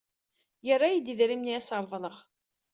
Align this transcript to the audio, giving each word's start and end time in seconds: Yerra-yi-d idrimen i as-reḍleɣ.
Yerra-yi-d 0.65 1.11
idrimen 1.13 1.51
i 1.51 1.55
as-reḍleɣ. 1.59 2.17